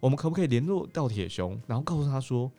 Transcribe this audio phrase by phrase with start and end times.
[0.00, 2.50] 我们可不可以联络到铁熊，然后告诉他说：“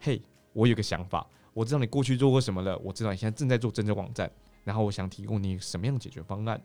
[0.00, 0.20] 嘿，
[0.52, 4.30] 我有个想法，我知道你过去做过什么了，我知道你现在正在做真正网站，
[4.64, 6.60] 然后我想提供你什么样的解决方案。”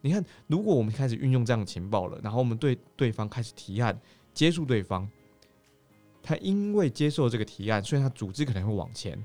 [0.00, 4.00] 你看，如果我们开始运用这样的情报了，然后我们对对方开始提案，
[4.32, 5.08] 接触对方，
[6.22, 9.16] 他因为接受这个提案，所以他组织可能会往前。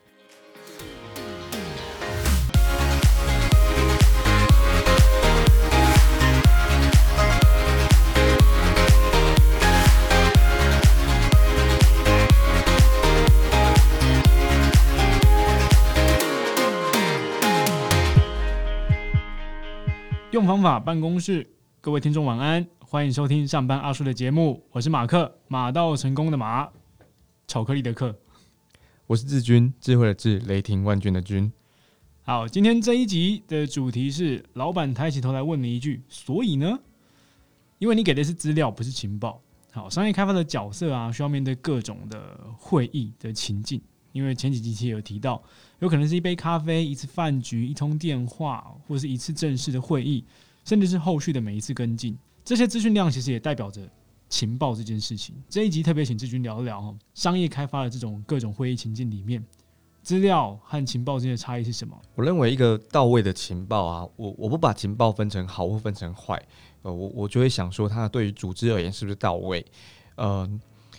[20.37, 21.50] 用方法办公室，
[21.82, 26.69] 各位听众晚安，欢迎收听上班阿叔的节目，我是马克，马到成功的马，
[27.47, 28.15] 巧克力的克，
[29.07, 31.51] 我是志军，智慧的智，雷霆万钧的军。
[32.22, 36.77] 好，今天这一集的主题是，老板抬起头来问你一句，所以呢？
[37.80, 39.41] 因为你给的是资料，不是情报。
[39.72, 43.81] 好，商业开发的角色啊，需要面对各种的会议的情境。
[44.17, 45.39] 因为前几集其实有提到，
[45.77, 50.23] 有可能是一杯咖啡、一次饭局、一通电话，或者是一次正式的会议，
[50.65, 52.17] 甚至是后续的每一次跟进。
[52.43, 53.88] 这些资讯量其实也代表着
[54.27, 55.35] 情报这件事情。
[55.47, 59.45] 这一集特别请志军聊一聊哈，商业开发的这种各种会议情境里面，
[60.01, 61.95] 资料和情报之间的差异是什么？
[62.15, 66.41] 我认为一个到位的情报啊，我我不把情报分成好或分成坏，
[66.81, 69.63] 呃，我我就会想说，它对于组织而言是不是到位？
[70.15, 70.49] 呃。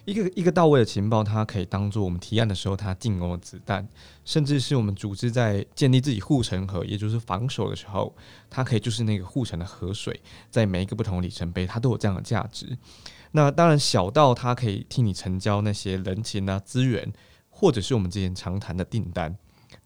[0.09, 3.87] 一个一个到位的情报，它可以当做我们提案的时候它进攻的子弹，
[4.25, 8.17] 甚至是我们组织在建立自己护城河，也就是防守的时候，
[8.48, 10.19] 它可以就是那个护城的河水，
[10.51, 12.79] 在每一个不同的里程碑，它都有这样的价值。
[13.33, 17.12] 那当然，小到它可以替你成交那些人情啊资源，
[17.51, 19.31] 或者是我们之前常谈的订单；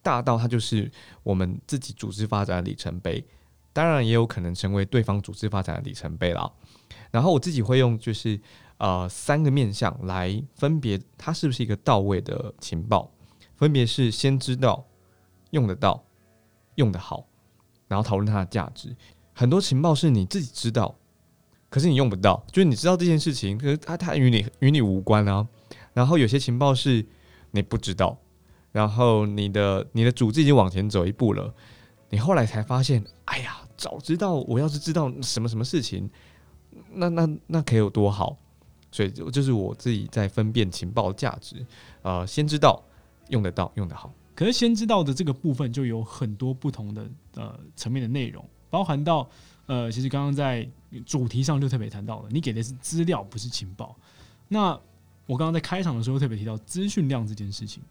[0.03, 0.89] 大到它就是
[1.25, 3.27] 我们自己组织发展的里程碑，
[3.73, 6.53] 当然也有可能成为对方组织发展的里程碑了。
[7.11, 8.41] 然后我自己会用就是。
[8.83, 13.08] 呃，三个面向来分别，它是不是一个到位的情报？
[13.55, 14.84] 分别是先知道、
[15.52, 16.02] 用得到、
[16.75, 17.25] 用得好，
[17.87, 18.97] 然后讨论它的价值。
[19.32, 20.97] 很多情报是你自己知道，
[21.71, 25.47] 可是你用不到，就是你知道这件事情，可是它它与你与你无关啊。
[25.92, 27.06] 然后有些情报是
[27.53, 28.19] 你不知道，
[28.72, 31.54] 然后你的你的组织已经往前走一步了，
[32.10, 36.10] 你后来才发现，哎呀，早知道我要是知道什么什么事情，
[36.94, 38.38] 那那那可以有多好。
[38.92, 41.56] 所以就就是我自己在分辨情报价值，
[42.03, 42.80] 呃，先知道
[43.30, 44.12] 用得到用得好。
[44.34, 49.28] 可是先知道的这个部分就有很多不同的呃层面的内容，包含到
[49.66, 50.69] 呃，其实刚刚在
[51.06, 53.97] 主题上就特别谈到了，你给的是资料不是情报。
[54.48, 54.78] 那
[55.26, 57.82] 我刚刚在开场的时候特别提到资讯量这件事情，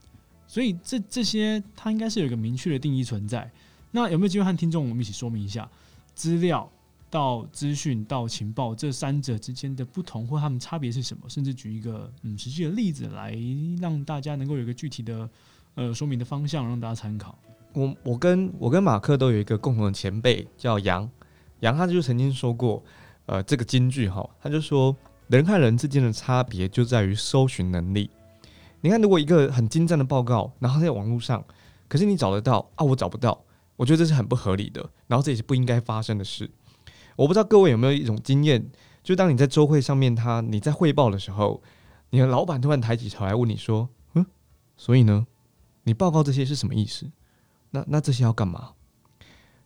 [0.47, 3.49] 所以这这些它应该是有一个明确的定义存在。
[3.91, 5.69] 那有没有机会和听众我们一起说明一下
[6.13, 6.69] 资料？
[7.11, 11.29] 到资讯到情报这三者之间的不同或他们差别是什么？
[11.29, 13.37] 甚至举一个嗯实际的例子来
[13.81, 15.29] 让大家能够有一个具体的
[15.75, 17.37] 呃说明的方向，让大家参考。
[17.73, 21.07] 我我跟我跟马克都有一个共同的前辈叫杨
[21.59, 22.81] 杨，他就曾经说过
[23.25, 24.95] 呃这个金句哈，他就说
[25.27, 28.09] 人和人之间的差别就在于搜寻能力。
[28.79, 31.43] 你看，如果一个很精湛的报告，然后在网络上，
[31.87, 33.39] 可是你找得到啊，我找不到，
[33.75, 36.49] 我觉得这是很不合理的，然后这也是不应该发生的事。
[37.21, 38.71] 我不知道各位有没有一种经验，
[39.03, 41.61] 就当你在周会上面，他你在汇报的时候，
[42.09, 44.25] 你的老板突然抬起头来问你说：“嗯，
[44.75, 45.27] 所以呢，
[45.83, 47.05] 你报告这些是什么意思？
[47.69, 48.71] 那那这些要干嘛？”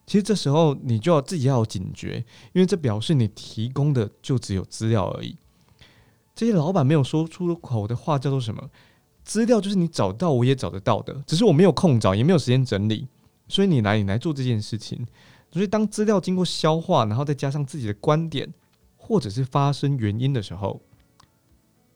[0.06, 2.22] 其实这时候你就要自己要有警觉，
[2.52, 5.34] 因为这表示你提供的就只有资料而已。
[6.34, 8.68] 这些老板没有说出口的话叫做什么？
[9.24, 13.08] 资料就是你找到我也找得到的，只是我没有空找，也没有时间整理，
[13.48, 15.06] 所以你来你来做这件事情。
[15.56, 18.52] 所以，当资料经过消化，然后再加上自己的观点，
[18.98, 20.82] 或者是发生原因的时候，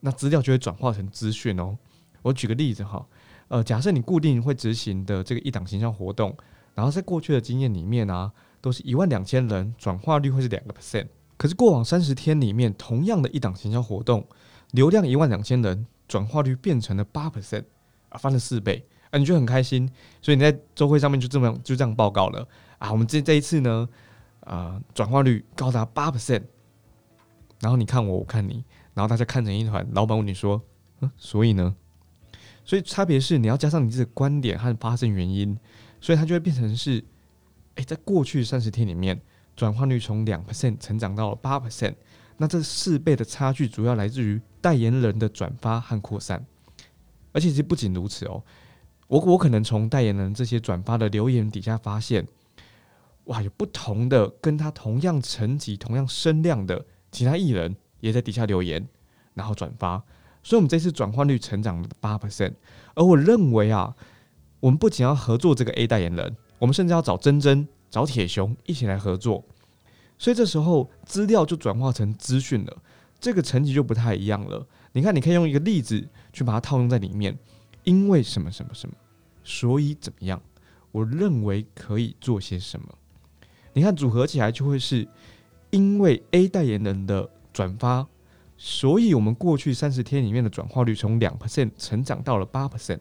[0.01, 1.77] 那资料就会转化成资讯哦。
[2.23, 3.07] 我举个例子哈，
[3.49, 6.35] 呃，假设你固定会执行的这个一档形象活动，
[6.75, 8.33] 然后在过去的经验里面啊，
[8.63, 11.09] 都是一万两千人，转化率会是两个 percent。
[11.37, 14.27] 可是过往三十天里面，同样的一档形象活动，
[14.71, 17.65] 流量一万两千人，转化率变成了八 percent，
[18.09, 19.87] 啊，翻了四倍，啊，你就很开心。
[20.23, 22.49] 所以你在周会上面就这么就这样报告了。
[22.81, 23.87] 啊，我们这这一次呢，
[24.41, 26.43] 啊，转化率高达八 percent，
[27.61, 29.87] 然后你看我，我看你，然后大家看成一团。
[29.93, 30.63] 老板问你说，
[31.01, 31.77] 嗯，所以呢？
[32.65, 35.55] 所以差别是你要加上你自己的观点和发生原因，
[36.01, 37.05] 所以它就会变成是，
[37.75, 39.21] 哎，在过去三十天里面，
[39.55, 41.95] 转化率从两 percent 成长到了八 percent，
[42.39, 46.47] 那这四倍的差距主要来自于代言人的转发和扩散，
[47.33, 48.43] 而且其实不仅如此哦，
[49.07, 52.27] 我我可能从代言人这些转发的留言底下发现。
[53.31, 58.89] 哇，有不同的跟他同样层级、同样声量的其他艺人也在底下留言，
[59.35, 60.03] 然后转发，
[60.43, 62.55] 所以我们这次转换率成长了八 percent。
[62.95, 63.95] 而我认为啊，
[64.59, 69.45] 我们不仅要合作这个 A 代言人，我们甚至要找真真、找铁熊一起来合作。
[70.19, 72.77] 所以这时候资料就转化成资讯了，
[73.21, 74.67] 这个层级就不太一样了。
[74.93, 77.39] 你看，你可以用一个例子去把它套用在里面，
[77.85, 78.97] 因为什么什么什么，
[79.45, 80.43] 所以怎么样？
[80.91, 82.89] 我认为可以做些什么？
[83.73, 85.07] 你看组合起来就会是，
[85.71, 88.07] 因为 A 代言人的转发，
[88.57, 93.01] 所以我们过去三十天里面的转化率从两 percent 成长到了八 percent。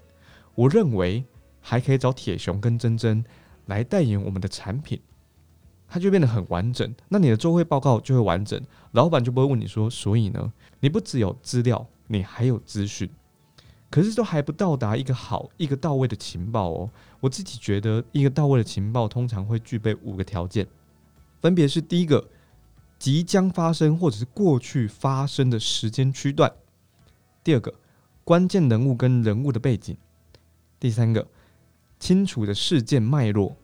[0.56, 1.24] 我认为
[1.60, 3.24] 还可以找铁熊跟珍珍
[3.66, 5.00] 来代言我们的产品。
[5.92, 8.62] 它就变得很完整，那你的周会报告就会完整，
[8.92, 13.10] 老板就不会问你说，所以呢，你不只有资料，你还有资讯，
[13.90, 16.90] 可是都还不到达一个好、一个到位的情报哦。
[17.20, 20.68] 我自己觉得，一个到位的情报通常会具备五个条件，
[21.42, 22.30] 分别是：第一个，
[23.00, 26.50] 即将发生或者是过去发生的时间区段；
[27.44, 27.74] 第二个，
[28.24, 29.96] 关键人物跟人物的背景；
[30.80, 31.28] 第三个，
[32.00, 33.58] 清楚的事件脉络。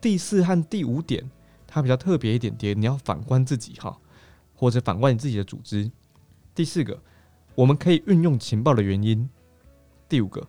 [0.00, 1.30] 第四和第五点，
[1.66, 3.98] 它比较特别一点点，你要反观自己哈，
[4.54, 5.90] 或者反观你自己的组织。
[6.54, 7.00] 第四个，
[7.54, 9.28] 我们可以运用情报的原因。
[10.08, 10.46] 第五个，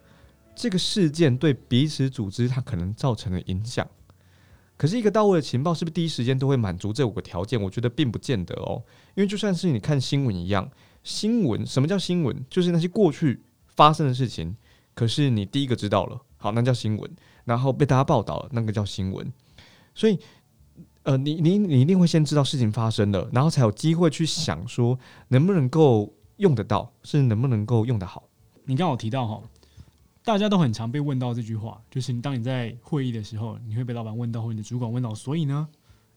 [0.56, 3.88] 这个事件对彼此组织它可能造成的影响。
[4.76, 7.62] 可是，一个到位的情报是不是第一时间都会满足这五个条件？
[7.62, 8.84] 我觉得并不见得哦。
[9.16, 10.70] 因为就算是你看新闻一样，
[11.04, 12.46] 新闻什么叫新闻？
[12.50, 14.56] 就是那些过去发生的事情，
[14.94, 17.10] 可是你第一个知道了，好，那叫新闻。
[17.46, 19.32] 然后被大家报道了，那个叫新闻。
[19.94, 20.20] 所以，
[21.04, 24.98] 呃，你你你一定会先知道事情发生了，然后才有机会去想说
[25.28, 28.24] 能不能够用得到，是能不能够用得好。
[28.66, 29.42] 你刚好提到哈，
[30.24, 35.68] 大家都很常被问到这句话，就是当你在会议的时候，你会被老板问到，或者你的主管问到，所以呢，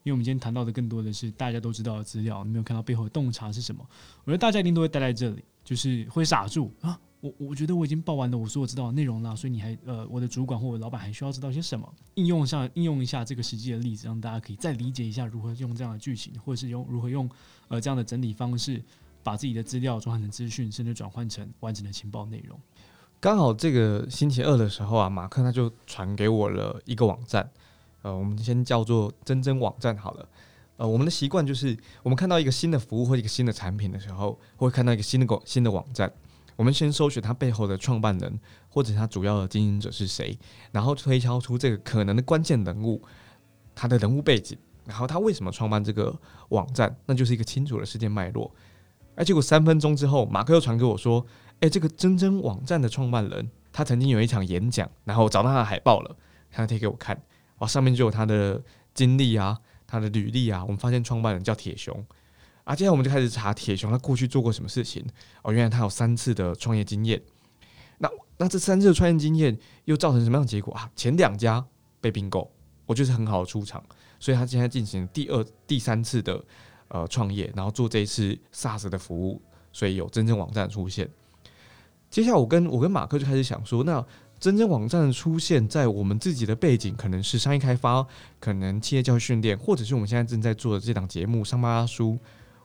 [0.03, 3.85] 因为我们今天谈到的更多的是大家都知道的资料，你没有看到背后的洞察是什么。
[4.23, 6.99] 我觉得大家一定都会待在这里，就是会傻住啊。
[7.19, 11.91] 我我觉得我已经报完了我说我知道的内容了，所以你还呃，我的主管或我老板还需要知道些什么？
[12.13, 17.27] 应用上应用一下这个实际的例子，让大家可以再理解一下如何用这样的剧情，或者是用如何用
[17.69, 18.81] 呃这样的整理方式，
[19.27, 22.57] 把自己的资料转换成资讯，甚至转换成完整的情报内容。
[23.19, 27.51] 刚好这个星期二的时候啊，马克他就传给我了一个网站，
[28.03, 30.29] 呃，我们先叫做真真网站好了。
[30.77, 36.09] 呃，我们的习惯就是，我们看到一个新的服务或一个新的产品的时候，会看到一个新的网新的网站。
[36.55, 38.39] 我们先搜寻它背后的创办人
[38.69, 40.39] 或者它主要的经营者是谁，
[40.71, 43.03] 然后推敲出这个可能的关键人物，
[43.75, 46.17] 他的人物背景，然后他为什么创办这个
[46.49, 48.49] 网站，那就是一个清楚的事件脉络。
[49.17, 51.25] 哎，结果三分钟之后，马克又传给我说
[51.59, 56.15] ：“哎，这个真真网站的创办人，他曾经有一场演讲，然后找到他的海报了，
[56.51, 57.19] 他贴给我看，
[57.57, 58.61] 哇，上面就有他的
[58.93, 60.63] 经历啊，他的履历啊。
[60.63, 62.05] 我们发现创办人叫铁熊。”
[62.63, 65.03] 啊，接下来我们就开始查铁熊他过去做过什么事情
[65.41, 67.19] 哦，原来他有三次的创业经验。
[67.97, 70.91] 那那这三次的创业经验又造成什么样的结果啊？
[70.95, 71.65] 前两家
[71.99, 72.51] 被并购，
[72.85, 73.83] 我觉得是很好的出场，
[74.19, 76.43] 所以他现在进行第二、第三次的
[76.89, 79.41] 呃创业，然后做这一次 SaaS 的服务，
[79.71, 81.09] 所以有真正网站出现。
[82.09, 84.05] 接下来我跟我跟马克就开始想说，那
[84.39, 88.05] 真正网站的出现在我们自己的背景，可能是商业开发，
[88.39, 92.11] 可能企业教育训练，或者是我们现在正在做的这档节目《上班阿叔》。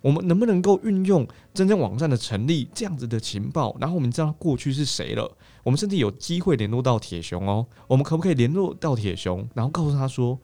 [0.01, 1.25] 我们能不能够运用
[1.55, 5.31] 真正网站的成立这样子的情报，然后我们知道过去是谁了？
[5.63, 7.65] 我们甚至有机会联络到铁熊哦。
[7.87, 10.37] 我们可不可以联络到铁熊，然后告诉他说：“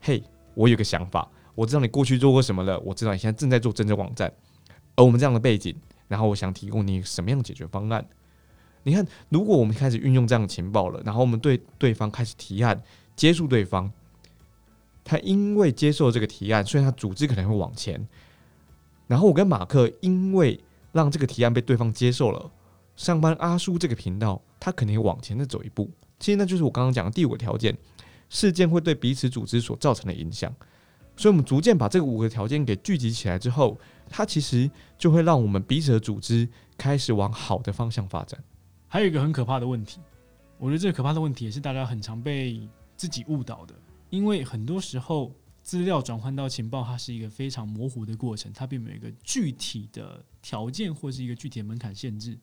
[0.00, 0.22] 嘿，
[0.54, 4.32] 我有个想法，我知道你过去做过什么了，我知道你现在正在做真正网站，
[4.94, 5.74] 而我们这样的背景，
[6.06, 8.06] 然后我想提供你什么样的解决方案？
[8.84, 12.80] 你看，如果我们开始运用这样的情报了，然后我们对对方开始提案，
[13.16, 13.90] 接触对方，
[15.02, 18.06] 他因为接受这个提案，所以他组织可能会往前。”
[19.08, 20.60] 然后我跟马克，因为
[20.92, 22.50] 让这个提案被对方接受了，
[22.96, 25.90] 上班阿叔这个频道，他肯定往前再走一步。
[26.18, 27.76] 其实那就是我刚刚讲的第五个条件：
[28.28, 30.52] 事件会对彼此组织所造成的影响。
[31.16, 38.42] 所以，我们逐渐把这个五个条件给聚集起来之后，它其实就会让我们彼此的组织开始往好的方向发展。
[38.88, 40.00] 还有一个很可怕的问题，
[40.58, 42.60] 我觉得这个可怕的问题也是大家很常被
[42.96, 43.74] 自己误导的，
[44.10, 45.32] 因为很多时候。
[45.66, 52.38] 资料转换到情报，它是一个非常模糊的过程，它并没有一个具体的条件或是一个具体的门槛限制。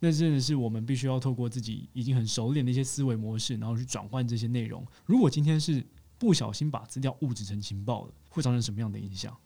[0.00, 4.82] 那真的是我们必须要透过自己已经很熟练的一些思维模式，然后去转换这些内容。
[5.04, 5.84] 如果今天是
[6.22, 9.36] 不小心把资料物质成情报了，会造成什么样的影响？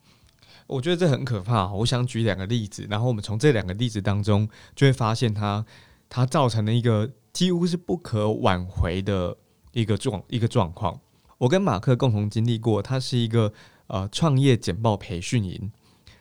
[0.66, 1.72] 我觉得这很可怕。
[1.72, 5.64] 我想举两个例子，然后我们从这两个例子当中就会发现，它
[6.10, 9.34] 它造成了一个几乎是不可挽回的
[9.72, 11.00] 一个状一个状况。
[11.38, 13.50] 我跟马克共同经历过，他是一个
[13.86, 15.72] 呃创业简报培训营。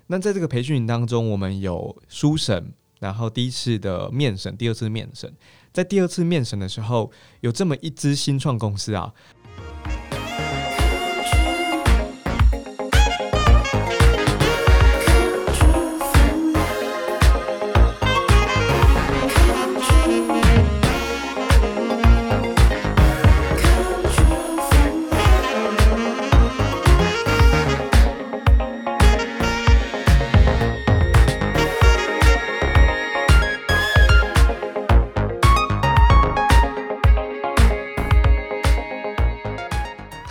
[0.07, 5.33] 那在这个培训营当中，我们有书审，然后第一次的面审，第二次面审。
[5.73, 9.13] 在第二次面审的时候，有这么一支新创公司啊。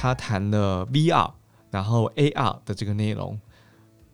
[0.04, 1.32] 他谈了 VR，
[1.70, 3.40] 然后 AR 的这个内容。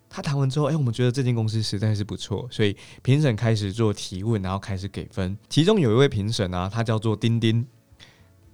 [0.08, 5.36] 他谈完之后，哎，我们觉得这间公司实在是不错，所以评审开始做提问，然后开始给分。
[5.48, 7.66] 其中有一位评审啊，他叫做丁丁。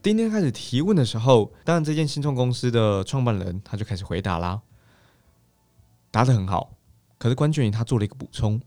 [0.00, 4.62] 丁丁开始提问的时候，当然这间新创公司的创办人他就开始回答啦，
[6.10, 6.72] 答得很好。
[7.18, 8.58] 可是关键于他做了一个补充，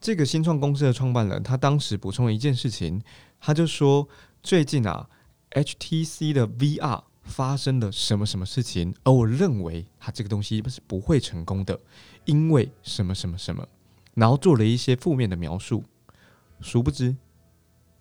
[0.00, 3.00] 这个新创公司的创办人他当时补充了一件事情，
[3.40, 4.08] 他就说
[4.42, 5.08] 最近啊
[5.52, 7.02] ，HTC 的 VR。
[7.30, 8.94] 发生了什么什么事情？
[9.04, 11.80] 而我认为他这个东西是不会成功的，
[12.24, 13.66] 因为什么什么什么，
[14.14, 15.84] 然后做了一些负面的描述。
[16.60, 17.16] 殊不知，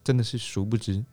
[0.03, 1.05] 真的是殊不知，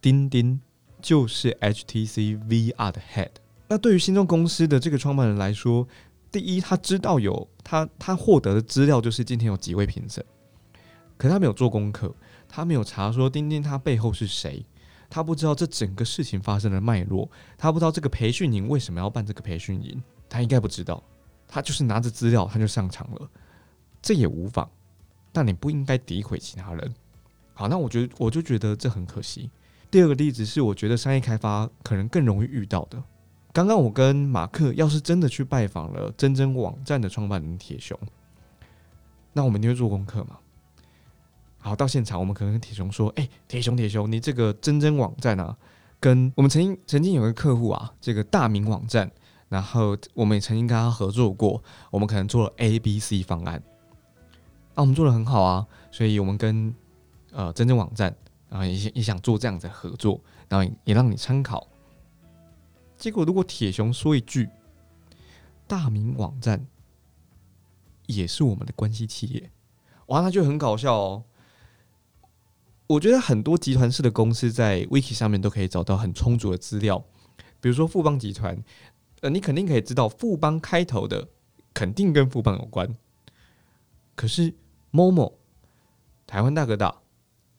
[0.00, 0.58] 钉钉
[1.02, 3.32] 就是 HTC VR 的 head。
[3.68, 5.86] 那对于新创公司的这个创办人来说，
[6.30, 10.24] 第一，他知道有他他获得的资料就是今天有几位评审，
[11.18, 12.14] 可他没有做功课，
[12.48, 14.64] 他没有查说钉钉他背后是谁。
[15.14, 21.04] 他不知道这整个事情发生的脉络，他不知道这个培训营为什么要办这个培训营，他应该不知道。
[21.46, 23.30] 他就是拿着资料他就上场了，
[24.00, 24.66] 这也无妨。
[25.30, 26.94] 但你不应该诋毁其他人。
[27.52, 29.50] 好，那我觉得我就觉得这很可惜。
[29.90, 33.02] 第二个例子是，我觉得商业开发可能更容易遇到的。
[33.52, 37.98] 刚刚我跟马克要是真的去拜访了真真网站的创办人铁熊，
[39.34, 40.38] 那我们一定会做功课嘛？
[41.64, 45.56] 好，到现场我们可能跟铁熊说：“哎，铁熊，铁熊，你这个真真网站啊，
[46.00, 49.08] 跟我们曾经曾经有个客户啊，这个大明网站，
[49.48, 53.62] 然后我们也曾经跟他合作过，我们可能做了 A、B、C 方案，
[54.74, 56.74] 啊，我们做的很好啊，所以我们跟
[57.30, 58.12] 呃真真网站，
[58.48, 61.68] 然后也也想做这样子的合作，然后也让你参考。
[62.96, 64.50] 结果如果铁熊说一句，
[65.68, 66.66] 大明网站
[68.06, 69.52] 也是我们的关系企业，
[70.06, 71.22] 哇，那就很搞笑哦。”
[72.92, 77.02] 我觉得很多集团式的公司在 Wiki 上面都可以找到很充足的资料，
[77.58, 78.62] 比如说富邦集团，
[79.22, 81.28] 呃，你肯定可以知道富邦开头的
[81.72, 82.94] 肯定跟富邦有关，
[84.14, 84.52] 可是
[84.92, 85.32] Momo、
[86.26, 87.00] 台湾大哥大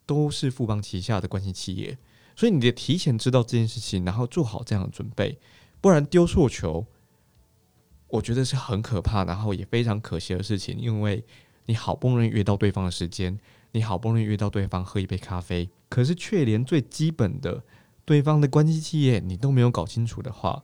[0.05, 1.97] 都是富邦旗下的关系企业，
[2.35, 5.39] 所以你得提前知道这件事情，然后做好这样的准备，
[5.81, 6.85] 不然丢错球，
[8.09, 11.25] 我觉得是很可怕，然后也非常可惜的事情，因为
[11.65, 13.39] 你好不容易约到对方的时间。
[13.73, 17.63] 你好不容易约到对方喝一杯咖啡，可是却连最基本的
[18.05, 20.63] 对方的关系企业你都没有搞清楚的话，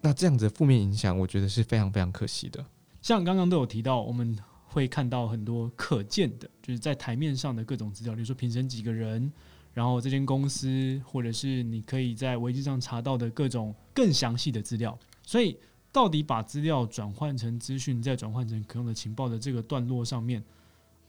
[0.00, 2.66] 那这样子负面影响，我觉得是非常非常可惜的。
[3.00, 9.32] 像刚刚都有提到，我们会看到很多可见的，就是在台面上的各种资料，比如说评审几个人，
[9.72, 14.98] 然后这间公司，或者是你可以在维基上查到的各种更详细的资料。
[15.24, 15.56] 所以，
[15.92, 20.42] 到底把资料转换成资讯，再转换成可用的情报的这个段落上面。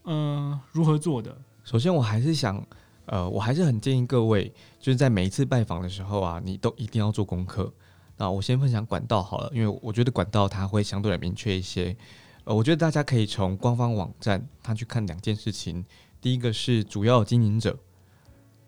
[0.05, 1.35] 嗯，如何做的？
[1.63, 2.61] 首先，我还是想，
[3.05, 7.71] 呃，我还是很建议各位，就是在每一次拜访的时候啊，你都一定要做功课。
[8.17, 11.95] 那我先分享管道好了，因为我觉得管道它会相对来明确一些。
[12.43, 15.85] 呃，我觉得大家可以从官方网站它去看两件事情，
[16.19, 17.77] 第一个是主要经营者，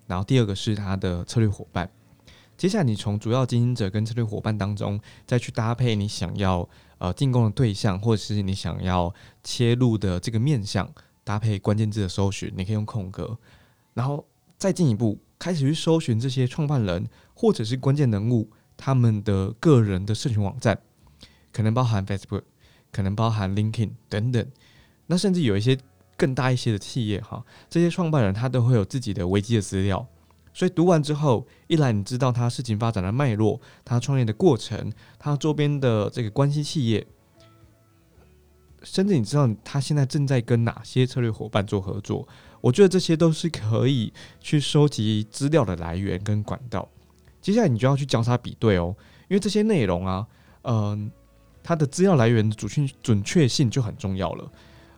[0.07, 1.89] 然后第二个是他的策略伙伴。
[2.57, 9.13] 接下来，你从主要经营者跟策略伙伴当中，再去搭配你想要呃进攻的对象，或者是你想要
[9.43, 10.89] 切入的这个面向。
[11.25, 13.37] 搭配关键字的搜寻，你可以用空格，
[13.95, 14.25] 然后
[14.57, 20.79] 再进一步开始去搜寻这些创办人或者是关键人物他们的个人的社群网站，
[21.51, 22.43] 可能包含 Facebook，
[22.91, 24.47] 可能包含 LinkedIn 等等。
[25.07, 25.77] 那甚至有一些
[26.15, 30.07] 更大一些的企业哈，这些创办人他都会有自己的危机的资料，
[30.53, 37.07] 所以读完之后，一来你知道他事情发展的脉络，他创业的过程，他周边的这个关系企业。
[38.85, 42.25] 甚至你知道他现在正在跟哪些策略伙伴做合作？
[42.61, 46.87] 我觉得这些都是可以去收集资料的来源跟管道。
[47.41, 48.95] 接下来你就要去交叉比对哦，
[49.27, 50.25] 因为这些内容啊，
[50.61, 51.11] 嗯，
[51.61, 54.51] 它的资料来源的准确准确性就很重要了。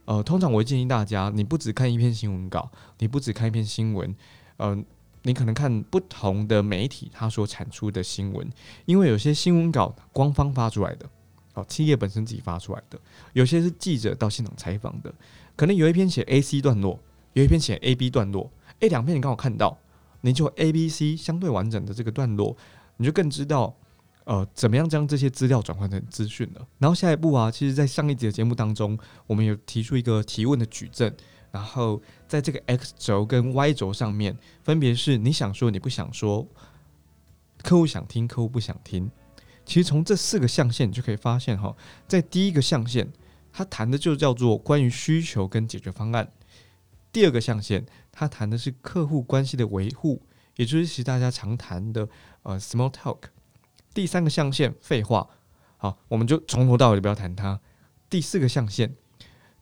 [0.06, 4.15] 呃，通常我会建议大家，你不只看一篇新闻稿，你不只看一篇新闻，
[4.58, 4.86] 嗯，
[5.24, 8.50] 你可能看不同的媒体它所产出的新闻，
[8.86, 11.10] 因为有些新闻稿官方发出来的。
[11.57, 12.99] 哦，企业本身自己发出来的，
[13.33, 15.13] 有些是记者到现场采访的，
[15.55, 16.99] 可能有一篇写 A C 段落，
[17.33, 19.77] 有一篇写 A B 段落，诶，两篇你刚好看到，
[20.21, 22.55] 你就 A B C 相对完整的这个段落，
[22.97, 23.75] 你就更知道。
[24.25, 26.67] 呃，怎么样将这些资料转换成资讯了？
[26.79, 31.15] 然后下一步啊，其实，在上一集的节目当中，我们有提出一个提问的矩阵，
[31.49, 36.45] 然后在这个 x 轴跟 y 轴上面，分别是你想说，你不想说，
[37.63, 39.09] 客户想听，客户不想听。
[39.67, 41.75] 其实从这四个象限，就可以发现哈，
[42.07, 43.09] 在第一个象限，
[43.51, 46.25] 它谈的就叫做关于需求跟解决方案；
[47.12, 50.21] 第二个象限，它谈的是客户关系的维护，
[50.55, 52.07] 也就是其实大家常谈的
[52.43, 53.17] 呃 small talk。
[53.93, 55.27] 第三个象限，废话，
[55.75, 57.59] 好，我们就从头到尾不要谈它。
[58.09, 58.95] 第四个象限，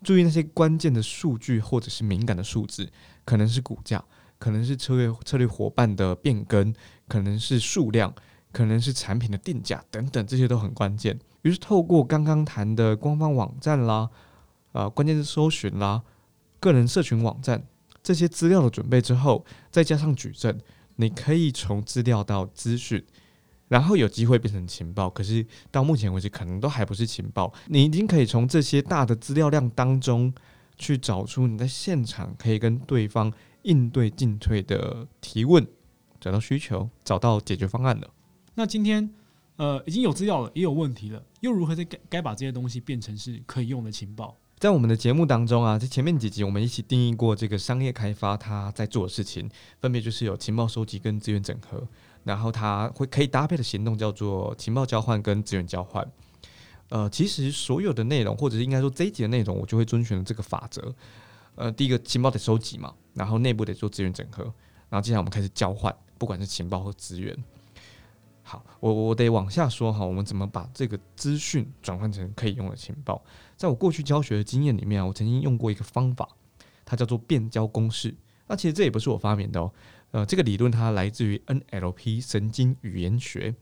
[0.04, 2.92] 注意那些关键的数据或者是敏感的数字，
[3.26, 4.06] 可能是股价，
[4.38, 6.72] 可能是策略策略伙伴的变更，
[7.08, 8.14] 可能是数量，
[8.56, 11.20] 可能是产品的定价等等，这些都很关键。
[11.42, 14.10] 于是透过刚刚谈的官方网站啦，
[14.72, 16.02] 啊，关键是搜寻啦，
[16.62, 17.62] 个人社群网站
[18.02, 20.58] 这些资料的准备之后，再加上举证，
[20.96, 23.06] 你可以从资料到资讯。
[23.68, 27.52] 然后有机会变成情报，可是到目前为止可能都还不是情报。
[27.68, 30.34] 你已经可以从这些大的资料量当中
[30.78, 33.34] 去找出你在现场可以跟对方
[33.64, 35.68] 应对进退的提问，
[36.22, 38.08] 找到需求，找到解决方案了。
[38.56, 39.10] 那今天
[39.58, 44.36] 呃已经有资料了，也有问题了，又如何在该该把这些东西变成是可以用的情报？
[44.58, 49.50] 在我们的节目当中啊，在前面几集我们一起定义过这个商业开发它在做的事情，
[49.82, 51.86] 分别就是有情报收集跟资源整合。
[52.24, 56.04] 然后它会可以搭配的行动叫做情报交换跟资源交换。
[56.90, 60.96] 呃，其实所有的内容，或者是应该说这一集的内容，我就会遵循这个法则。
[61.54, 64.44] 呃，第一个情报得收集嘛，然后内部得做资源整合，
[64.90, 67.38] 然后接下来我们开始交换，不管是情报或资源。
[68.48, 73.20] 好，我我得往下说哈，我们怎么把这个资讯转换成可以用的情报？
[73.58, 76.30] 在我过去教学的经验里面啊，我曾经用过一个方法，
[76.86, 78.14] 它叫做变焦公式。
[78.48, 79.72] 那其实这也不是我发明的哦。
[80.12, 83.56] 呃，这个理论它来自于 NLP 神经语言学。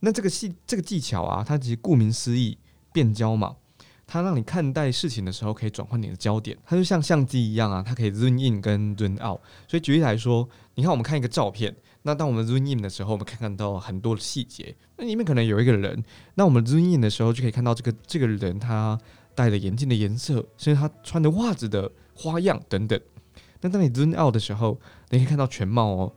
[0.00, 2.58] 那这个技这个技巧啊，它其实顾名思义，
[2.92, 3.54] 变焦嘛，
[4.04, 6.58] 它让你看待事情的时候可以转换你的焦点。
[6.66, 9.40] 它就像相机一样啊，它可以 zoom in 跟 zoom out。
[9.68, 14.74] 所以举例来说，你看我们看一个照片，那当我们 zoom in 的时候，我们可以看到很多的细节。
[14.96, 16.02] 那里面可能有一个人，
[16.36, 18.98] 那我们 zoom in 的时候就可以看到这个这个人他
[19.34, 22.98] 戴的眼镜的颜色，甚至他穿的袜子的花样等等。
[23.60, 24.80] 那当你 zoom out 的时候，
[25.10, 26.12] 你可以看到全貌哦，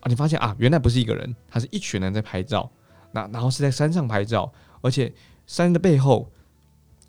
[0.00, 2.70] 啊，你发现啊，原来不是一个人，他是一群人在拍照，
[3.12, 5.12] 那然后是在山上拍照，而且
[5.46, 6.30] 山的背后，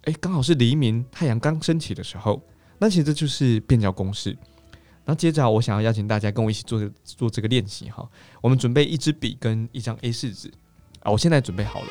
[0.04, 2.42] 哎，刚好是黎明，太阳刚升起的时候，
[2.80, 4.38] 那其实这就是变焦公式。
[5.10, 8.06] 那接着，我想要邀请大家跟我一起做做这个练习哈，
[8.41, 10.52] 我们准备一支笔跟一张 A 四纸
[11.00, 11.88] 啊，我现在准备好了。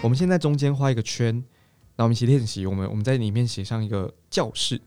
[0.00, 1.42] 我们现在中间画一个圈，
[1.96, 2.64] 那我们一起练习。
[2.64, 4.80] 我们我们在里面写上一个教室，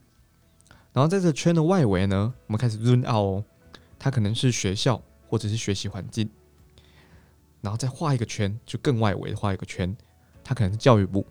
[0.97, 3.45] 然后在这圈的外围呢，我们开始 run out 哦，
[3.99, 6.27] 它可能是学校或者是学习环境，
[7.61, 9.95] 然后再画一个圈，就更外围的画一个圈，
[10.43, 11.23] 它可能是教育部，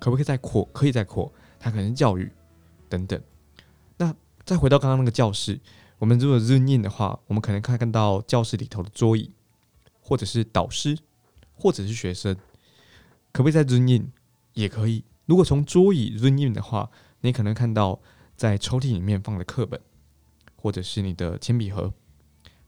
[0.00, 0.64] 可不可以再扩？
[0.72, 2.32] 可以再扩，它可能是教育
[2.88, 3.20] 等等。
[3.98, 4.14] 那
[4.46, 5.60] 再回到刚刚那个教室，
[5.98, 9.30] 我们如果 run in 的话，我们可能看看到教室里头的桌椅，
[10.00, 10.96] 或者是导师，
[11.52, 12.34] 或者是学生。
[13.30, 14.10] 可不可以再 zoom in？
[14.54, 15.04] 也可以。
[15.26, 18.00] 如果从桌椅 zoom in 的话，你可能看到
[18.42, 19.80] 在抽屉里面放的课本，
[20.56, 21.94] 或者是你的铅笔盒。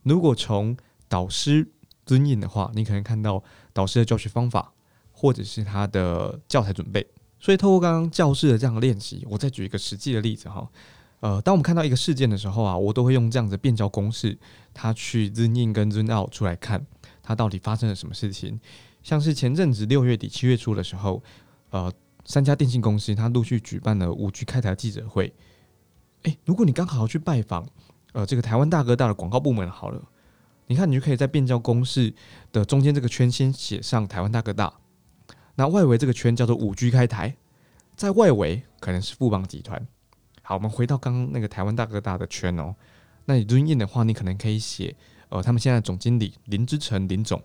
[0.03, 0.77] 如果从
[1.09, 1.67] 导师
[2.05, 4.71] zoom in 的话，你可能看到导师的教学方法，
[5.11, 7.05] 或者是他的教材准备。
[7.41, 10.65] 所以，透过刚刚教室的这样的练习，我再举一个实际的例子哈。
[11.19, 14.37] 呃，当我们看到一个事件的时候啊，我都会用这样子变焦公式，
[14.73, 16.87] 它去 zoom in 跟 zoom out 出来看，
[17.21, 18.57] 它到底发生了什么事情。
[19.03, 21.21] 像是前阵子六月底七月初的时候，
[21.71, 21.91] 呃，
[22.23, 25.33] 三家电信公司它陆续举办了五 G 开台记者会。
[26.25, 27.67] 诶，如果你刚好去拜访，
[28.13, 30.01] 呃，这个台湾大哥大的广告部门，好了，
[30.67, 32.13] 你看你就可以在变焦公式
[32.51, 34.73] 的中间这个圈先写上台湾大哥大，
[35.55, 37.37] 那外围这个圈叫做五 G 开台，
[37.95, 39.87] 在外围可能是富邦集团。
[40.41, 42.75] 好，我们回到刚刚那个台湾大哥大的圈哦，
[43.25, 44.95] 那你 run in 的话，你可能可以写，
[45.29, 47.41] 呃，他们现在总经理林之成林总。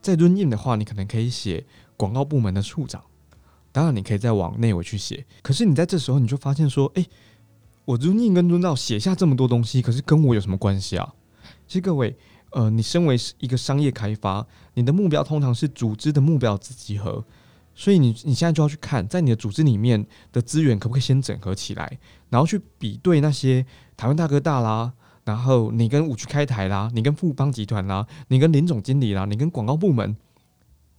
[0.00, 1.64] 在 run in 的话，你可能可以写
[1.96, 3.02] 广告部门的处长，
[3.72, 5.24] 当然你可以再往内围去写。
[5.42, 7.04] 可是你在这时候你就发现说，哎，
[7.84, 11.14] 我 run in 跟 run out 写下这么多东西，可是跟我有什么关系啊？
[11.66, 12.16] 其实各位，
[12.50, 17.24] 呃，你身为一个商业开发，你的目标通常是组织的目标之集合，
[17.74, 21.98] 所以你你现在就要去看，在你的组织里面的资源可不可以先整合起来，
[22.30, 23.64] 然后去比对那些
[23.96, 24.92] 台湾大哥大啦，
[25.24, 30.16] 然后你跟五区开台啦，你跟富邦集团啦，你跟林总经理啦，你跟广告部门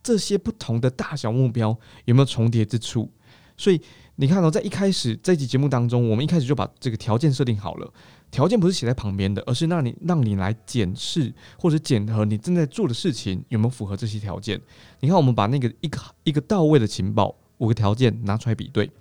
[0.03, 3.09] 这些不同的大小目标有没有重叠之处？
[3.57, 3.81] 所以
[4.15, 7.93] 你看到在一开始这集节目当中，我们一开始就把这个条件设定好了。
[8.31, 14.59] 条件不是写在旁边的，而是让你让你来检视或者检核你正在做的事情有没有符合这些条件。
[14.99, 18.91] 你看，我们把那个一个一个到位的情报五个条件拿出来比对，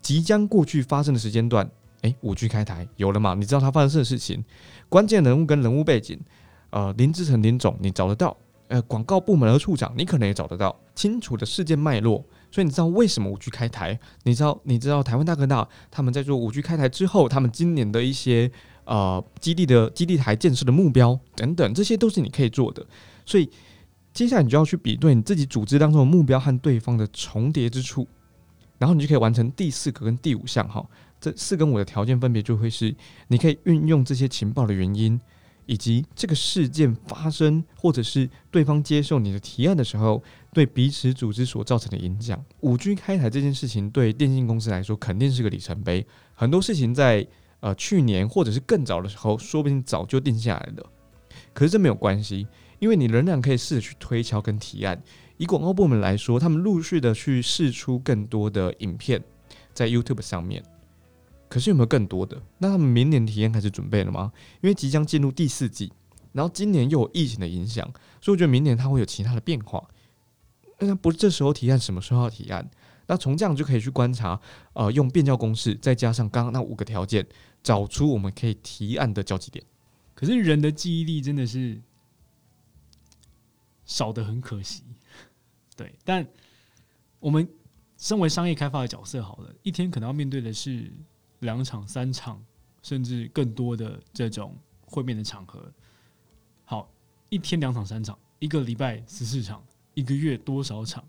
[0.00, 1.68] 即将过去发生的时间段，
[2.02, 3.34] 诶，五 G 开台有了嘛？
[3.34, 4.44] 你知道它发生的事情，
[4.88, 6.20] 关键人物跟人物背景，
[6.70, 8.36] 呃，林志成林总你找得到，
[8.68, 12.24] 呃，广告部门的处长你可能也找得到，清楚的事件脉络。
[12.54, 13.98] 所以你知道为什么五 G 开台？
[14.22, 18.48] 你知道你知道台湾大哥大他们在做五 G 开台之后，他们今年的一些
[18.84, 22.86] 呃基地的基地台建设的目标等等，这些都是你可以做的。
[23.26, 23.50] 所以
[24.12, 28.06] 接下来你就要去比对你自己组织当中的目标和对方的重叠之处，
[28.78, 30.86] 然后你就可以完成第四个跟第五项哈。
[31.20, 32.94] 这四跟五的条件分别就会是
[33.26, 35.20] 你可以运用这些情报的原因。
[35.66, 40.22] 以及这个事件发生，或者是对方接受你的提案的时候，
[40.54, 42.42] 对彼此组织所造成的影响。
[42.60, 46.06] 五 G 开台这件事情对电信公司来说肯定是个里程碑。
[46.34, 47.26] 很多事情在
[47.60, 50.90] 呃去年或者是更早的时候，说不定早就定下来了。
[51.52, 52.46] 可是这没有关系，
[52.78, 55.02] 因为你仍然可以试着去推敲跟提案。
[55.36, 59.20] 以广告部门来说，他们陆续的去试出更多的影片
[59.72, 60.62] 在 YouTube 上面。
[61.48, 62.40] 可是有没有更多的？
[62.58, 64.32] 那他们明年体验开始准备了吗？
[64.60, 65.92] 因为即将进入第四季，
[66.32, 67.84] 然后今年又有疫情的影响，
[68.20, 69.82] 所以我觉得明年它会有其他的变化。
[70.78, 72.68] 那不是这时候提案，什么时候要提案？
[73.06, 74.40] 那从这样就可以去观察，
[74.72, 77.26] 呃，用变焦公式，再加上刚刚那五个条件，
[77.62, 79.64] 找出我们可以提案的交集点。
[80.14, 81.80] 可是人的记忆力真的是
[83.84, 84.82] 少的很可惜，
[85.76, 85.94] 对。
[86.04, 86.26] 但
[87.20, 87.48] 我们
[87.96, 90.92] 身为商业开发的角色，好了，一天可能要面对的是。
[91.40, 92.42] 两场、三场，
[92.82, 94.56] 甚至更多的这种
[94.86, 95.70] 会面的场合，
[96.64, 96.90] 好，
[97.28, 99.62] 一天两场、三场，一个礼拜十四场，
[99.94, 101.02] 一个月多少场？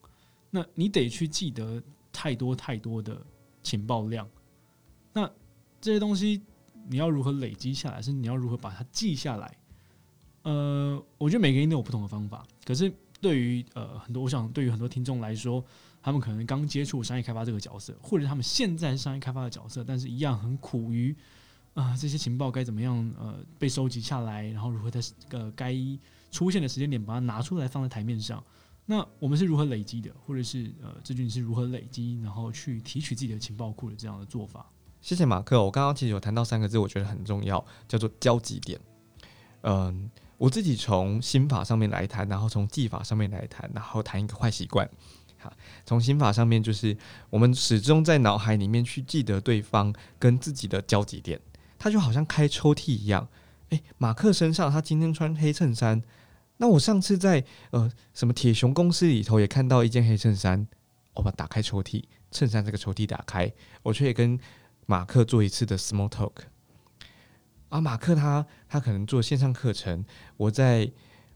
[0.50, 1.82] 那你得去记得
[2.13, 3.19] 太多太多的
[3.62, 4.28] 情报量。
[5.12, 5.30] 那
[5.82, 6.41] 这些东西
[6.88, 8.02] 你要如何累积下来？
[8.02, 9.58] 是你要如何把它记下来？
[10.43, 12.45] 呃，我觉得每个人都有不同的方法。
[12.63, 15.63] 可是对于呃很多，我想对于很多听众来说。
[16.06, 21.15] 他们可能刚接触商业开发这个角色，或者他们现在是商业开发的角色，但是一样很苦于
[21.74, 25.76] 啊这些情报该怎么样呃被收集下来，然后如何在呃该
[26.30, 28.43] 出现的时间点把它拿出来放在台面上。
[28.86, 34.65] 那我们是如何累积的，或者是呃志军是如何累积，然后去提取自己的情报库的这样的做法？
[35.02, 38.80] 谢谢马克，我刚刚其实有谈到三个字，我觉得很重要，叫做交集点。
[39.62, 44.89] 嗯，我自己从心法上面来谈，然后从技法上面来谈，然后谈一个坏习惯。
[45.86, 46.98] 从心法上面，就是
[47.30, 51.39] 我们始终在脑海里面去记得对方跟自己的交集点，
[51.78, 53.28] 他就好像开抽屉一样。
[53.69, 56.02] 诶，马克身上他今天穿黑衬衫，
[56.57, 60.67] 那我上次在呃什么铁熊公司里头也看到一件黑衬衫，
[61.13, 63.51] 我把打开抽屉，衬衫这个抽屉打开，
[63.83, 64.39] 我却也跟
[64.85, 66.33] 马克做一次的 small talk。
[67.69, 70.05] 啊，马克他他可能做线上课程，
[70.37, 70.91] 我在。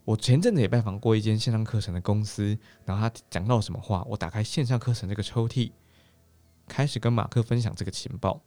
[0.05, 5.71] 我前阵子也拜访过一间线上课程的公司，然后他讲到什么话，我打开线上课程这个抽屉，
[6.67, 8.41] 开始跟马克分享这个情报，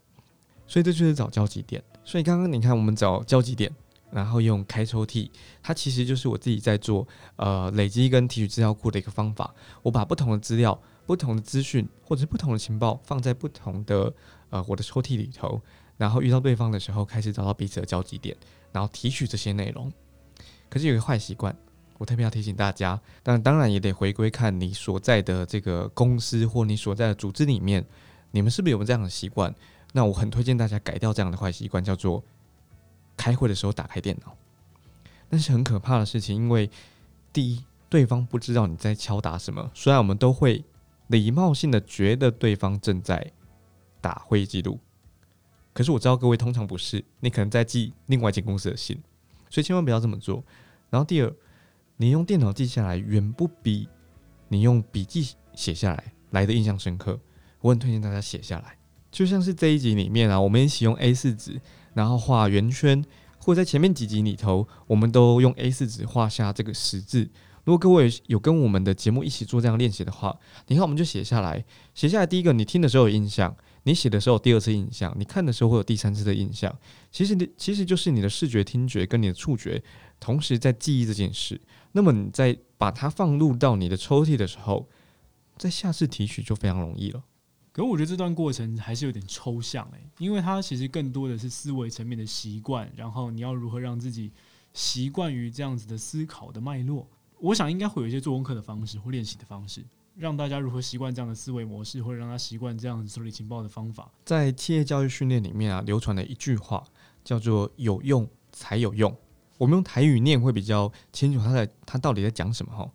[0.66, 1.80] 所以这就是找交集点。
[2.02, 3.72] 所以刚刚你看我们找交集点，
[4.12, 5.31] 然后用开抽屉，
[5.62, 9.53] 它其实就是我自己在做呃累积跟提取资料库的一个方法。
[9.83, 14.12] 我把不同的资料、不同的资讯或者是不同的情报放在不同的
[14.51, 15.61] 呃我的抽屉里头，
[15.96, 18.37] 然后遇到对方的时候，开始找到彼此的交集点，
[18.70, 19.90] 然后提取这些内容。
[20.68, 21.55] 可是有个坏习惯，
[21.98, 27.85] 我特别要提醒大家，但当然也得回归看你所在的这个公司或你所在的组织里面，
[28.31, 29.55] 你们是不是有这样的习惯？
[29.92, 32.25] 那我很推荐大家改掉这样的坏习惯，叫做
[33.16, 34.37] 开会的时候打开电脑。
[35.29, 36.70] 那是很可怕的事情，因为
[37.33, 39.70] 第一，对方不知道你在敲打什么。
[39.75, 40.64] 虽然我们都会
[41.07, 43.33] 礼貌性的觉得对方正在
[44.01, 44.79] 打会议记录，
[45.72, 49.01] 可是我知道各位通常不是，你可能在记另外一间公司的信。
[49.48, 50.42] 所以千万不要这么做。
[50.90, 51.33] 然后第二，
[51.96, 53.88] 你用电脑记下来，远不比
[54.48, 57.18] 你用笔记写下来来的印象深刻。
[57.61, 58.77] 我很推荐大家写下来，
[59.11, 61.61] 就像是这一集里面啊，我们一起用 A 四纸，
[61.94, 63.05] 然后画圆圈，
[63.38, 67.31] 或者在前面几集里头，我们都用 A 四纸画下这个十字。
[67.64, 73.57] 如果各位有跟我们的节目一起做这样练习的话，你看我们就写下来，写下来第一个，你听的时候有印象。
[73.85, 76.72] 你写的时候有第二次印象，你看的时候会有第三次的印象。
[77.11, 79.83] 其实你其实就是你的视觉、听觉跟你的触觉
[80.20, 81.61] 同时在记忆这件事。
[81.90, 84.88] 那么你在把它放入到你的抽屉的时候，
[85.57, 87.24] 在下次提取就非常容易了。
[87.72, 94.30] 可我觉得这段过程还是有点抽象诶、因为它其实更多的是思维层面的习惯，然后你要如何让自己
[94.74, 97.08] 习惯于这样子的思考的脉络。
[97.38, 99.82] 我想应该会有一些做功课的方式或练习的方式，
[100.14, 104.11] 让大家如何习惯这样的思维模式，或者让他习惯这样子处理情报的方法。
[104.24, 106.85] 在企业教育训练里面啊，流传的一句话
[107.24, 109.16] 叫做“有用才有用”。
[109.56, 112.90] 我们用台语念会比较清楚，他在他到底在讲什么哈。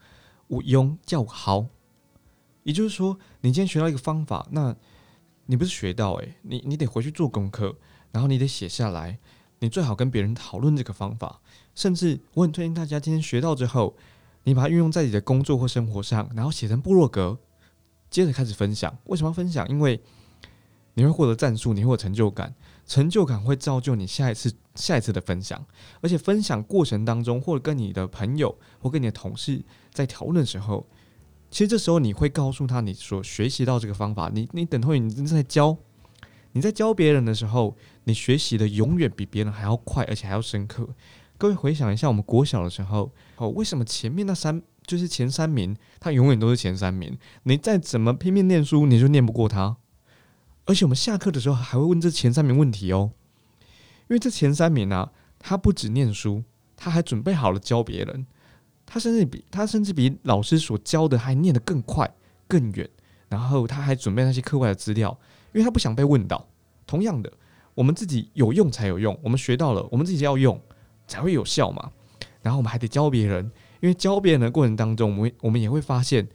[0.50, 1.66] 有用叫好，
[2.68, 4.76] 也就是说，你今天学到一个方法，那
[5.46, 7.74] 你不是学到诶、你你得回去做功课，
[8.12, 9.18] 然后你得写下来，
[9.60, 11.40] 你最好跟别人讨论这个方法。
[11.74, 13.96] 甚至我很推荐大家今天学到之后，
[14.44, 17.40] 你把它运用在你的工作或生活上，然后写成部落格，
[18.10, 18.98] 接着开始分享。
[19.06, 19.66] 为什么要分享？
[19.70, 20.02] 因为
[20.96, 22.54] 你会获得战术，你会有成就感，
[22.86, 25.66] 成就感会造就你下一次下一次的分享。
[26.02, 30.86] 而且分享过程当中，或者跟你的朋友或跟你的同事在讨论的时候，
[31.50, 35.78] 其实这时候你会告诉他你所学习到这个方法，你你等会你正在教，
[36.52, 40.90] 你在教别人的时候，你学习的永远比别人还要快，而且还要深刻。
[41.38, 47.18] 各位回想一下，我们国小的时候，哦，为什么前面那三就是前三名，他永远都是前三名？
[47.44, 49.78] 你再怎么拼命念书，你就念不过他。
[50.66, 53.12] 而且我们下课的时候还会问这前三名问题哦，
[53.62, 56.44] 因为这前三名啊，他不止念书，
[56.76, 58.26] 他还准备好了教别人，
[58.88, 62.10] 他甚至比他甚至比老师所教的还念得更快
[62.48, 62.90] 更远，
[63.28, 65.16] 然后他还准备那些课外的资料，
[65.54, 66.48] 因为他不想被问到。
[66.88, 67.32] 同样的，
[67.76, 70.60] 我们自己有用才有用，我们学到了，我们自己要用
[71.06, 71.92] 才会有效嘛。
[72.42, 76.26] 然后我们还得教别人，因为教别人的过程当中，我们我们也会发现，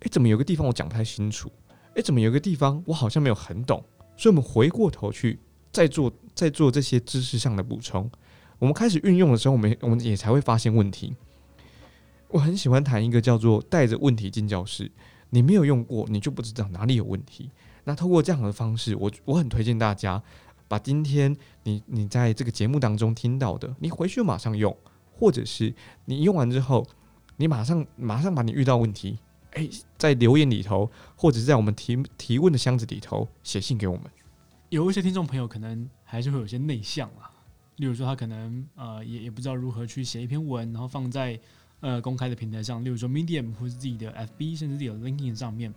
[0.00, 1.52] 诶，怎么有个地方我讲不太清楚？
[1.94, 3.84] 诶，怎么有个地方我好像没有很懂？
[4.16, 5.38] 所以，我们回过头去
[5.70, 8.10] 再做再做这些知识上的补充。
[8.58, 11.14] 我们开始运用的时候，我们我们也才会发现问题。
[12.28, 14.90] 我很喜欢谈一个叫做“带着问题进教室”，
[15.30, 17.50] 你没有用过，你就不知道哪里有问题。
[17.84, 20.20] 那透过这样的方式，我我很推荐大家
[20.66, 24.76] 把今天你你在这个节目当中听到的，你回去马上用，
[25.12, 25.72] 或者是
[26.06, 26.86] 你用完之后，
[27.36, 29.18] 你马上马上把你遇到问题，
[29.52, 34.04] 诶，在留言里头，或者是在我们提提问的箱子里头写信给我们。
[34.70, 37.30] 有一些听众朋友可能还是会有些内向啊，
[37.76, 41.38] 例如说他可能呃也也不知道如何去写一篇文，然后放在
[41.80, 45.72] 呃公开的平台上，例如说 Medium 或是自己的 FB，甚至自己的 LinkedIn 上面。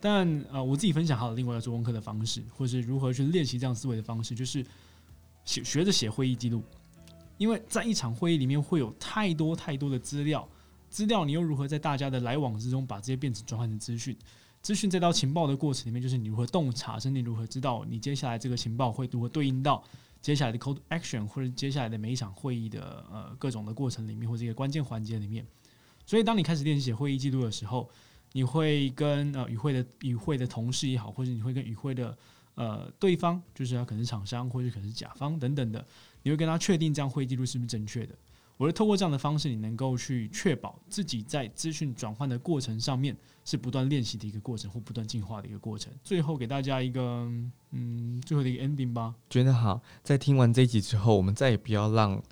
[0.00, 4.64] 但呃我自己分享好了另外一个做功课的方式，或是如何去练习这样思维的方式，就是
[5.44, 6.62] 写学着写会议记录，
[7.38, 10.46] 因为在一场会议里面会有太多太多的资料，
[10.90, 14.16] 资料你又如何在大家的来往之中把这些变成转换成资讯？
[14.60, 19.82] 资讯再到情报的过程里面，就是你如何洞察，甚至你如何知道你接下来这个情报会如何对应到
[20.26, 25.46] 接下来的 call action，或者接下来的每一场会议的呃各种的过程里面，或者一个关键环节里面。
[26.04, 27.88] 所以，当你开始练习写会议记录的时候，
[28.32, 32.18] 你会跟呃与会的与会的同事也好，或者你会跟与会的
[32.56, 35.86] 呃对方，就是他可能是厂商，或者可能是甲方等等的，
[36.24, 38.12] 你会跟他确定这样会议记录是不是正确的。
[38.58, 43.14] 我是透过这样的方式，你能够去确保自己在资讯转换的过程上面
[43.44, 45.92] 是不断练习的一个过程，或不断进化的一个过程。
[46.02, 47.30] 最后给大家一个
[47.72, 49.14] 嗯最后的一个 ending 吧。
[49.28, 52.22] 觉得好，在听完这一集之后，我们再也不要让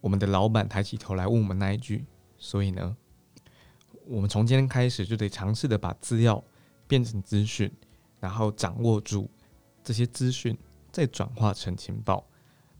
[0.00, 2.06] 我们的老板抬起头来问我们那一句。
[2.38, 2.96] 所以呢，
[4.06, 6.42] 我们从今天开始就得尝试的把资料
[6.86, 7.70] 变成资讯，
[8.20, 9.28] 然后掌握住
[9.84, 10.56] 这些资讯，
[10.90, 12.26] 再转化成情报。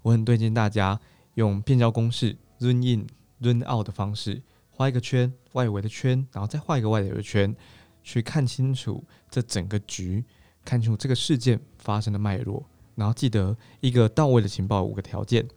[0.00, 0.98] 我很推荐大家
[1.34, 3.06] 用变焦公式 run in
[3.40, 7.54] run out 的方式，画一个圈，外围的圈，然后再画一个外围的圈，
[8.02, 10.24] 去看清楚这整个局，
[10.64, 12.64] 看清楚这个事件发生的脉络。
[12.94, 15.48] 然后记得一个到位的情报五个条件：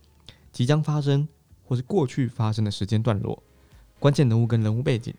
[0.52, 1.28] 即将发生
[1.64, 3.42] 或是过去发生的时间段落，
[4.00, 5.14] 关键人物跟人物背景，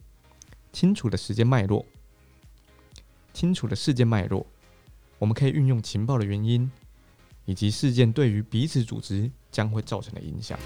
[0.72, 1.84] 清楚的时间脉络，
[3.32, 4.46] 清楚的事件脉络。
[5.18, 6.70] 我们可以运用情报的原因，
[7.44, 10.58] 以及事件对于彼此组织将会造成的影响。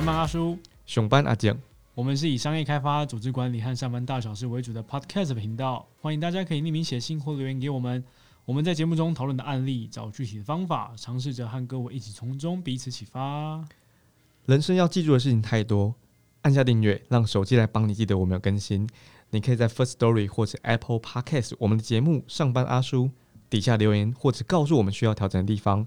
[0.00, 1.54] 上班阿叔，熊班阿健，
[1.94, 8.02] 我们是以商业开发、组织管理和上班大小事为主的 Podcast 频道，欢迎大家可以匿名写信或留言给我们。
[8.46, 13.62] 我们在节目中讨论的案例，找具体的方法，尝试着和各位一起从中彼此启发。
[14.46, 15.94] 人生要记住的事情太多，
[16.40, 18.88] 按下订阅，让手机来帮你记得我们有更新。
[19.28, 23.04] 你可以在 First Story 或者 Apple Podcast 我们的节目《上班阿叔》
[23.50, 25.86] 底下留言，或者告诉我们需要调整的地方。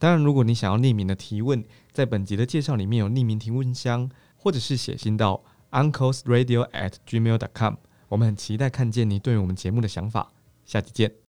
[0.00, 7.74] 当然，如果你想要匿名的提问，在本集的介绍里面有匿名提问箱，或者是写信到 unclesradio at gmail.com。
[8.08, 10.32] 我们很期待看见你对我们节目的想法。
[10.64, 11.21] 下期见。